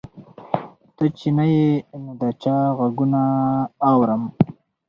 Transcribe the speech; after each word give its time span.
ته 0.95 1.05
چې 1.17 1.27
نه 1.37 1.45
یې 1.53 1.69
نو 2.03 2.11
د 2.21 2.23
چا 2.43 2.55
غـــــــږونه 2.77 3.23
اورم 3.89 4.23